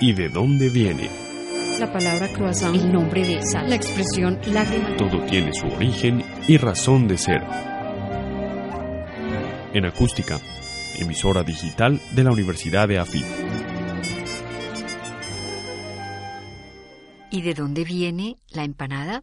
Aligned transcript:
¿Y 0.00 0.12
de 0.12 0.28
dónde 0.28 0.68
viene? 0.68 1.10
La 1.78 1.92
palabra 1.92 2.28
croissant, 2.28 2.74
el 2.74 2.92
nombre 2.92 3.24
de 3.24 3.42
sal, 3.42 3.68
la 3.70 3.76
expresión 3.76 4.38
lágrima. 4.46 4.96
Todo 4.96 5.24
tiene 5.26 5.52
su 5.52 5.66
origen 5.66 6.24
y 6.48 6.56
razón 6.56 7.06
de 7.06 7.18
ser. 7.18 7.42
En 9.72 9.84
acústica, 9.84 10.40
emisora 10.98 11.44
digital 11.44 12.00
de 12.12 12.24
la 12.24 12.32
Universidad 12.32 12.88
de 12.88 12.98
AFIT. 12.98 13.24
¿Y 17.30 17.42
de 17.42 17.54
dónde 17.54 17.84
viene 17.84 18.36
la 18.48 18.64
empanada? 18.64 19.22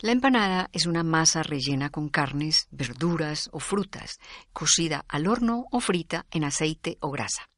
La 0.00 0.12
empanada 0.12 0.68
es 0.72 0.86
una 0.86 1.02
masa 1.02 1.42
rellena 1.42 1.88
con 1.88 2.08
carnes, 2.08 2.66
verduras 2.70 3.48
o 3.52 3.60
frutas, 3.60 4.18
cocida 4.52 5.04
al 5.08 5.26
horno 5.26 5.66
o 5.70 5.80
frita 5.80 6.26
en 6.30 6.44
aceite 6.44 6.98
o 7.00 7.10
grasa. 7.10 7.48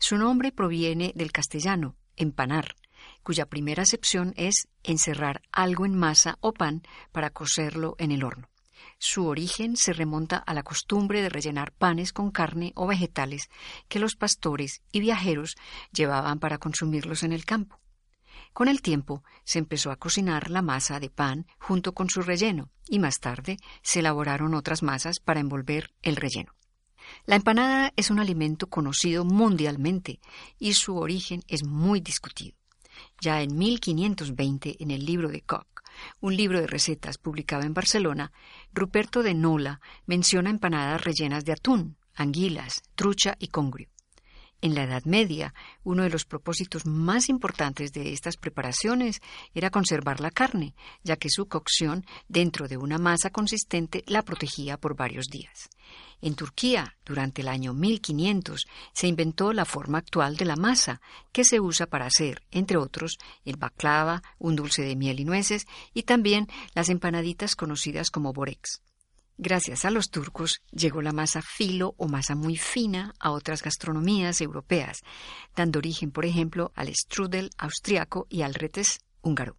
Su 0.00 0.16
nombre 0.16 0.50
proviene 0.50 1.12
del 1.14 1.30
castellano, 1.30 1.94
empanar, 2.16 2.74
cuya 3.22 3.44
primera 3.44 3.82
acepción 3.82 4.32
es 4.34 4.66
encerrar 4.82 5.42
algo 5.52 5.84
en 5.84 5.94
masa 5.94 6.38
o 6.40 6.54
pan 6.54 6.82
para 7.12 7.28
cocerlo 7.28 7.96
en 7.98 8.10
el 8.10 8.24
horno. 8.24 8.48
Su 8.98 9.26
origen 9.26 9.76
se 9.76 9.92
remonta 9.92 10.38
a 10.38 10.54
la 10.54 10.62
costumbre 10.62 11.20
de 11.20 11.28
rellenar 11.28 11.72
panes 11.72 12.14
con 12.14 12.30
carne 12.30 12.72
o 12.76 12.86
vegetales 12.86 13.50
que 13.88 13.98
los 13.98 14.16
pastores 14.16 14.80
y 14.90 15.00
viajeros 15.00 15.56
llevaban 15.92 16.38
para 16.38 16.56
consumirlos 16.56 17.22
en 17.22 17.32
el 17.32 17.44
campo. 17.44 17.78
Con 18.54 18.68
el 18.68 18.80
tiempo 18.80 19.22
se 19.44 19.58
empezó 19.58 19.90
a 19.90 19.96
cocinar 19.96 20.50
la 20.50 20.62
masa 20.62 20.98
de 20.98 21.10
pan 21.10 21.46
junto 21.58 21.92
con 21.92 22.08
su 22.08 22.22
relleno 22.22 22.70
y 22.88 23.00
más 23.00 23.20
tarde 23.20 23.58
se 23.82 24.00
elaboraron 24.00 24.54
otras 24.54 24.82
masas 24.82 25.20
para 25.20 25.40
envolver 25.40 25.92
el 26.00 26.16
relleno. 26.16 26.54
La 27.26 27.36
empanada 27.36 27.92
es 27.96 28.10
un 28.10 28.18
alimento 28.18 28.68
conocido 28.68 29.24
mundialmente 29.24 30.20
y 30.58 30.74
su 30.74 30.96
origen 30.96 31.42
es 31.48 31.64
muy 31.64 32.00
discutido. 32.00 32.56
Ya 33.20 33.42
en 33.42 33.56
1520, 33.56 34.76
en 34.80 34.90
el 34.90 35.04
libro 35.04 35.28
de 35.28 35.42
Koch, 35.42 35.66
un 36.20 36.36
libro 36.36 36.60
de 36.60 36.66
recetas 36.66 37.18
publicado 37.18 37.62
en 37.62 37.74
Barcelona, 37.74 38.32
Ruperto 38.72 39.22
de 39.22 39.34
Nola 39.34 39.80
menciona 40.06 40.50
empanadas 40.50 41.04
rellenas 41.04 41.44
de 41.44 41.52
atún, 41.52 41.96
anguilas, 42.14 42.82
trucha 42.94 43.36
y 43.38 43.48
congrio. 43.48 43.88
En 44.62 44.74
la 44.74 44.84
Edad 44.84 45.04
Media, 45.04 45.54
uno 45.84 46.02
de 46.02 46.10
los 46.10 46.26
propósitos 46.26 46.84
más 46.84 47.30
importantes 47.30 47.92
de 47.92 48.12
estas 48.12 48.36
preparaciones 48.36 49.22
era 49.54 49.70
conservar 49.70 50.20
la 50.20 50.30
carne, 50.30 50.74
ya 51.02 51.16
que 51.16 51.30
su 51.30 51.48
cocción 51.48 52.04
dentro 52.28 52.68
de 52.68 52.76
una 52.76 52.98
masa 52.98 53.30
consistente 53.30 54.04
la 54.06 54.22
protegía 54.22 54.76
por 54.76 54.96
varios 54.96 55.26
días. 55.26 55.70
En 56.20 56.34
Turquía, 56.34 56.96
durante 57.06 57.40
el 57.40 57.48
año 57.48 57.72
1500, 57.72 58.66
se 58.92 59.06
inventó 59.06 59.54
la 59.54 59.64
forma 59.64 59.98
actual 59.98 60.36
de 60.36 60.44
la 60.44 60.56
masa, 60.56 61.00
que 61.32 61.44
se 61.44 61.60
usa 61.60 61.86
para 61.86 62.04
hacer, 62.04 62.42
entre 62.50 62.76
otros, 62.76 63.16
el 63.46 63.56
baklava, 63.56 64.22
un 64.38 64.56
dulce 64.56 64.82
de 64.82 64.96
miel 64.96 65.20
y 65.20 65.24
nueces, 65.24 65.66
y 65.94 66.02
también 66.02 66.48
las 66.74 66.90
empanaditas 66.90 67.56
conocidas 67.56 68.10
como 68.10 68.34
borex. 68.34 68.82
Gracias 69.42 69.86
a 69.86 69.90
los 69.90 70.10
turcos 70.10 70.60
llegó 70.70 71.00
la 71.00 71.12
masa 71.12 71.40
filo 71.40 71.94
o 71.96 72.08
masa 72.08 72.34
muy 72.34 72.58
fina 72.58 73.14
a 73.18 73.30
otras 73.30 73.62
gastronomías 73.62 74.42
europeas, 74.42 74.98
dando 75.56 75.78
origen, 75.78 76.10
por 76.10 76.26
ejemplo, 76.26 76.72
al 76.76 76.94
strudel 76.94 77.48
austriaco 77.56 78.26
y 78.28 78.42
al 78.42 78.52
retes 78.52 79.00
húngaro. 79.22 79.56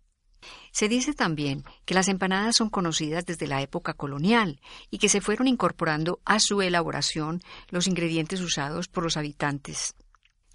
Se 0.71 0.87
dice 0.87 1.15
también 1.15 1.63
que 1.83 1.95
las 1.95 2.09
empanadas 2.09 2.57
son 2.57 2.69
conocidas 2.69 3.25
desde 3.25 3.47
la 3.47 3.63
época 3.63 3.95
colonial 3.95 4.61
y 4.91 4.99
que 4.99 5.09
se 5.09 5.19
fueron 5.19 5.47
incorporando 5.47 6.21
a 6.25 6.39
su 6.39 6.61
elaboración 6.61 7.41
los 7.69 7.87
ingredientes 7.87 8.39
usados 8.41 8.87
por 8.87 9.03
los 9.03 9.17
habitantes 9.17 9.95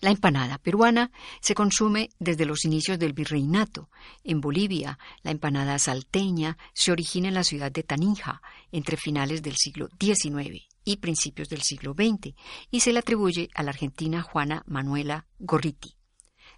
la 0.01 0.11
empanada 0.11 0.59
peruana 0.59 1.11
se 1.41 1.55
consume 1.55 2.11
desde 2.19 2.47
los 2.47 2.65
inicios 2.65 2.99
del 2.99 3.13
virreinato. 3.13 3.89
En 4.25 4.41
Bolivia, 4.41 4.99
la 5.23 5.31
empanada 5.31 5.79
salteña 5.79 6.59
se 6.75 6.93
origina 6.93 7.29
en 7.29 7.35
la 7.35 7.45
ciudad 7.45 7.73
de 7.73 7.83
Taninja 7.83 8.43
entre 8.73 8.97
finales 8.97 9.43
del 9.43 9.57
siglo 9.57 9.89
XIX 9.99 10.67
y 10.85 10.97
principios 10.99 11.49
del 11.49 11.63
siglo 11.63 11.95
XX 11.95 12.35
y 12.71 12.81
se 12.81 12.93
le 12.93 12.99
atribuye 12.99 13.49
a 13.55 13.63
la 13.63 13.71
argentina 13.71 14.23
Juana 14.23 14.63
Manuela 14.67 15.27
Gorriti. 15.39 15.97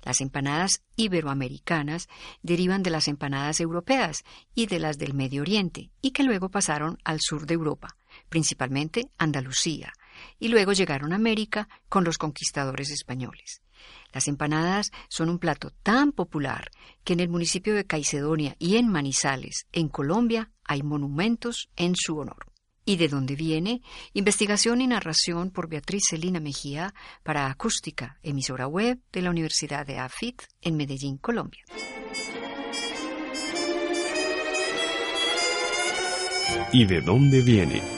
Las 0.03 0.21
empanadas 0.21 0.83
iberoamericanas 0.97 2.09
derivan 2.43 2.83
de 2.83 2.91
las 2.91 3.09
empanadas 3.09 3.61
europeas 3.61 4.25
y 4.55 4.67
de 4.67 4.79
las 4.79 4.99
del 4.99 5.15
Medio 5.15 5.43
Oriente 5.43 5.91
y 6.01 6.13
que 6.13 6.23
luego 6.23 6.51
pasaron 6.51 6.99
al 7.05 7.21
sur 7.21 7.47
de 7.47 7.55
Europa, 7.55 7.97
principalmente 8.29 9.11
Andalucía, 9.19 9.93
y 10.39 10.49
luego 10.49 10.73
llegaron 10.73 11.13
a 11.13 11.17
América 11.17 11.69
con 11.89 12.05
los 12.05 12.19
conquistadores 12.19 12.91
españoles. 12.91 13.63
Las 14.13 14.29
empanadas 14.29 14.91
son 15.09 15.29
un 15.29 15.39
plato 15.39 15.71
tan 15.83 16.13
popular 16.13 16.71
que 17.05 17.13
en 17.13 17.21
el 17.21 17.29
municipio 17.29 17.75
de 17.75 17.87
Caicedonia 17.87 18.57
y 18.59 18.77
en 18.77 18.89
Manizales, 18.89 19.67
en 19.73 19.89
Colombia, 19.89 20.51
hay 20.65 20.83
monumentos 20.83 21.69
en 21.77 21.95
su 21.95 22.19
honor. 22.19 22.47
¿Y 22.85 22.97
de 22.97 23.09
dónde 23.09 23.37
viene? 23.37 23.83
Investigación 24.15 24.81
y 24.81 24.87
narración 24.87 25.51
por 25.51 25.69
Beatriz 25.69 26.05
Celina 26.09 26.41
Mejía 26.41 26.95
para 27.23 27.51
Acústica, 27.51 28.19
emisora 28.23 28.67
web 28.67 28.99
de 29.13 29.21
la 29.21 29.29
Universidad 29.29 29.87
de 29.87 29.99
AFIT 29.99 30.43
en 30.63 30.77
Medellín, 30.79 31.19
Colombia. 31.19 31.65
¿Y 36.73 36.87
de 36.87 37.01
dónde 37.03 37.43
viene? 37.43 37.98